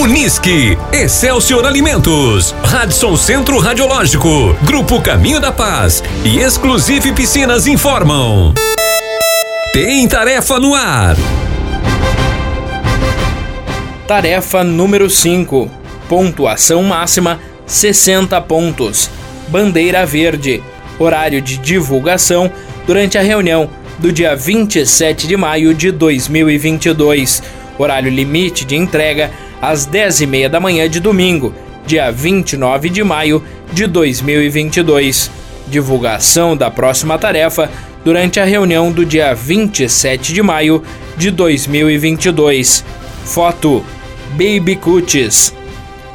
[0.00, 8.54] Unisque, Excelsior Alimentos, Radisson Centro Radiológico, Grupo Caminho da Paz e Exclusive Piscinas informam.
[9.74, 11.16] Tem tarefa no ar.
[14.08, 15.70] Tarefa número 5.
[16.08, 19.10] Pontuação máxima 60 pontos.
[19.48, 20.62] Bandeira verde.
[20.98, 22.50] Horário de divulgação
[22.86, 27.42] durante a reunião do dia 27 de maio de 2022.
[27.76, 29.30] Horário limite de entrega
[29.60, 31.54] às 10h30 da manhã de domingo,
[31.86, 33.42] dia 29 de maio
[33.72, 35.30] de 2022.
[35.68, 37.70] Divulgação da próxima tarefa
[38.04, 40.82] durante a reunião do dia 27 de maio
[41.16, 42.84] de 2022.
[43.24, 43.84] Foto:
[44.32, 45.54] Baby Cuties.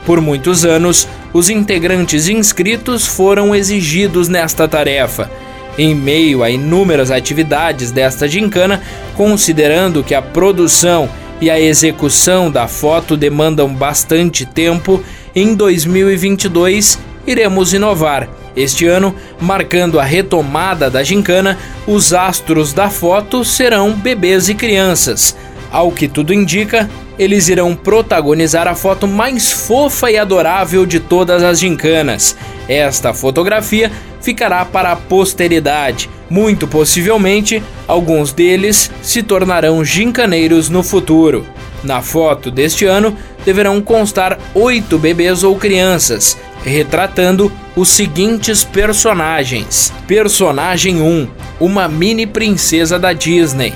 [0.06, 5.30] Por muitos anos, os integrantes inscritos foram exigidos nesta tarefa.
[5.78, 8.82] Em meio a inúmeras atividades desta gincana,
[9.16, 11.10] considerando que a produção
[11.42, 15.04] e a execução da foto demandam bastante tempo,
[15.36, 18.30] em 2022 iremos inovar.
[18.56, 25.36] Este ano, marcando a retomada da gincana, os astros da foto serão bebês e crianças.
[25.72, 31.44] Ao que tudo indica, eles irão protagonizar a foto mais fofa e adorável de todas
[31.44, 32.38] as gincanas.
[32.68, 33.92] Esta fotografia
[34.26, 36.10] ficará para a posteridade.
[36.28, 41.46] Muito possivelmente, alguns deles se tornarão gincaneiros no futuro.
[41.84, 51.00] Na foto deste ano, deverão constar oito bebês ou crianças, retratando os seguintes personagens: Personagem
[51.00, 51.28] 1,
[51.60, 53.74] uma mini princesa da Disney.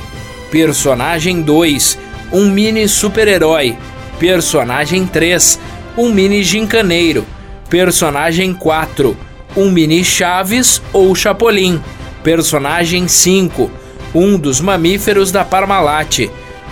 [0.49, 1.99] Personagem 2,
[2.33, 3.77] um mini super-herói.
[4.17, 5.59] Personagem 3,
[5.95, 7.23] um mini gincaneiro.
[7.69, 9.15] Personagem 4,
[9.55, 11.81] um mini Chaves ou Chapolin.
[12.23, 13.71] Personagem 5,
[14.13, 16.29] um dos mamíferos da Parmalat.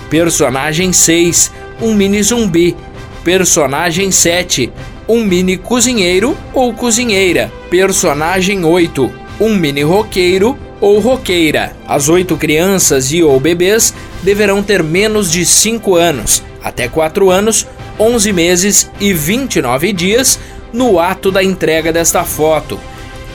[0.09, 2.75] Personagem 6, um mini zumbi.
[3.23, 4.71] Personagem 7,
[5.07, 7.51] um mini cozinheiro ou cozinheira.
[7.69, 11.75] Personagem 8, um mini roqueiro ou roqueira.
[11.87, 17.67] As oito crianças e ou bebês deverão ter menos de 5 anos, até 4 anos,
[17.99, 20.39] 11 meses e 29 dias
[20.73, 22.79] no ato da entrega desta foto.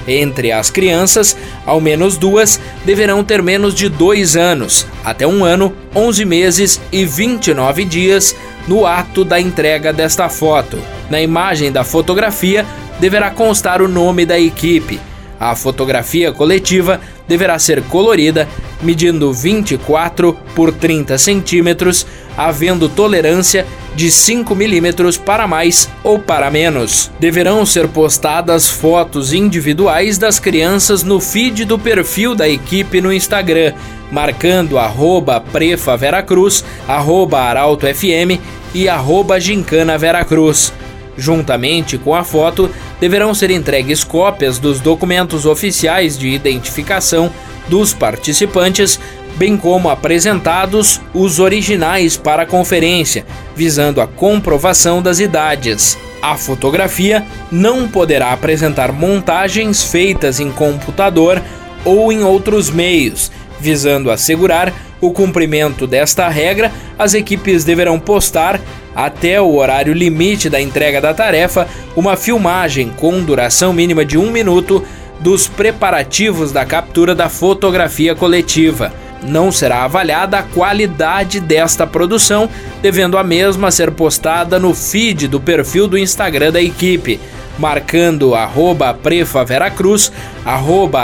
[0.07, 5.73] Entre as crianças, ao menos duas deverão ter menos de 2 anos, até um ano,
[5.95, 8.35] 11 meses e 29 dias
[8.67, 10.79] no ato da entrega desta foto.
[11.09, 12.67] Na imagem da fotografia
[12.99, 15.01] deverá constar o nome da equipe.
[15.39, 18.49] A fotografia coletiva deverá ser colorida,
[18.83, 22.07] medindo 24 por 30 centímetros,
[22.37, 27.11] havendo tolerância de 5 milímetros para mais ou para menos.
[27.21, 33.75] Deverão ser postadas fotos individuais das crianças no feed do perfil da equipe no Instagram,
[34.11, 38.41] marcando arroba Prefa Veracruz, arroba Arauto FM
[38.75, 40.73] e arroba Gincana Veracruz.
[41.17, 47.31] Juntamente com a foto, deverão ser entregues cópias dos documentos oficiais de identificação
[47.69, 48.99] dos participantes,
[49.37, 53.25] bem como apresentados os originais para a conferência,
[53.57, 55.97] visando a comprovação das idades.
[56.21, 61.43] A fotografia não poderá apresentar montagens feitas em computador
[61.85, 68.61] ou em outros meios, visando assegurar o cumprimento desta regra, as equipes deverão postar,
[68.95, 74.31] até o horário limite da entrega da tarefa, uma filmagem com duração mínima de um
[74.31, 74.85] minuto
[75.23, 78.93] dos preparativos da captura da fotografia coletiva.
[79.23, 82.49] Não será avaliada a qualidade desta produção,
[82.83, 87.21] devendo a mesma ser postada no feed do perfil do Instagram da equipe,
[87.57, 88.99] marcando arroba
[89.47, 90.11] Veracruz,
[90.45, 91.03] arroba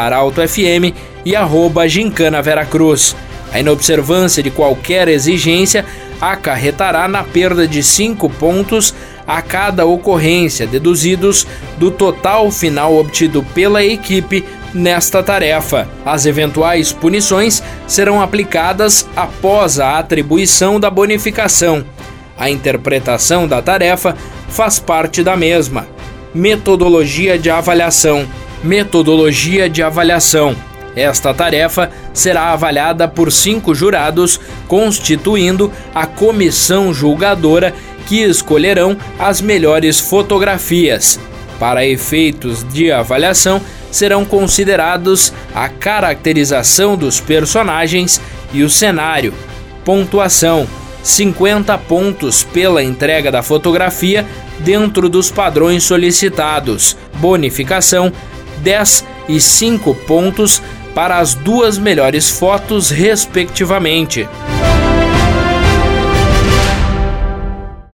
[1.24, 1.82] e arroba.
[3.52, 5.84] A inobservância de qualquer exigência
[6.20, 8.92] acarretará na perda de 5 pontos
[9.28, 11.46] a cada ocorrência, deduzidos
[11.76, 15.86] do total final obtido pela equipe nesta tarefa.
[16.04, 21.84] As eventuais punições serão aplicadas após a atribuição da bonificação.
[22.38, 24.16] A interpretação da tarefa
[24.48, 25.86] faz parte da mesma.
[26.34, 28.26] Metodologia de avaliação.
[28.64, 30.56] Metodologia de avaliação.
[30.96, 37.74] Esta tarefa será avaliada por cinco jurados, constituindo a comissão julgadora
[38.08, 41.20] que escolherão as melhores fotografias.
[41.60, 43.60] Para efeitos de avaliação,
[43.90, 48.20] serão considerados a caracterização dos personagens
[48.52, 49.34] e o cenário.
[49.84, 50.66] Pontuação:
[51.02, 54.26] 50 pontos pela entrega da fotografia
[54.60, 56.96] dentro dos padrões solicitados.
[57.16, 58.12] Bonificação:
[58.62, 60.62] 10 e 5 pontos
[60.94, 64.28] para as duas melhores fotos, respectivamente.